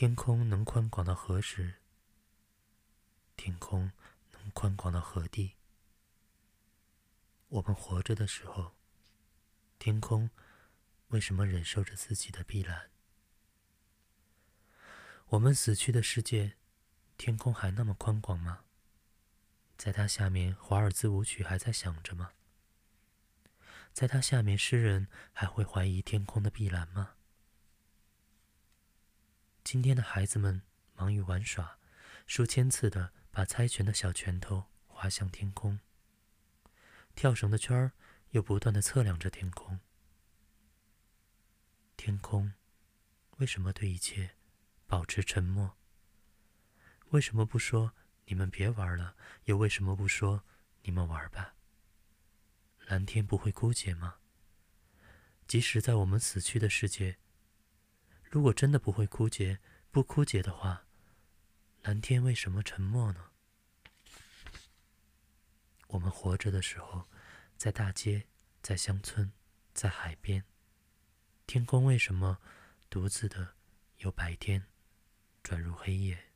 [0.00, 1.74] 天空能宽广到何时？
[3.36, 3.92] 天空
[4.32, 5.56] 能宽广到何地？
[7.48, 8.72] 我们活着的时候，
[9.78, 10.30] 天空
[11.08, 12.88] 为什么忍受着自己的碧蓝？
[15.26, 16.56] 我们死去的世界，
[17.18, 18.64] 天空还那么宽广吗？
[19.76, 22.32] 在它下面，华尔兹舞曲还在响着吗？
[23.92, 27.16] 在它下面，诗人还会怀疑天空的碧蓝吗？
[29.72, 30.62] 今天的孩子们
[30.96, 31.78] 忙于玩耍，
[32.26, 35.78] 数千次的把猜拳的小拳头划向天空。
[37.14, 37.92] 跳绳的圈儿
[38.30, 39.78] 又不断的测量着天空。
[41.96, 42.52] 天空
[43.36, 44.30] 为什么对一切
[44.88, 45.78] 保持沉默？
[47.10, 49.14] 为什么不说你们别玩了？
[49.44, 50.42] 又为什么不说
[50.82, 51.54] 你们玩吧？
[52.86, 54.16] 蓝天不会枯竭吗？
[55.46, 57.19] 即使在我们死去的世界，
[58.30, 59.58] 如果真的不会枯竭，
[59.90, 60.86] 不枯竭的话，
[61.82, 63.30] 蓝天为什么沉默呢？
[65.88, 67.08] 我们活着的时候，
[67.56, 68.28] 在大街，
[68.62, 69.32] 在乡村，
[69.74, 70.44] 在海边，
[71.44, 72.38] 天空为什么
[72.88, 73.56] 独自的
[73.98, 74.64] 由白天
[75.42, 76.29] 转入黑夜？